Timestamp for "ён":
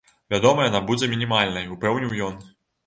2.31-2.47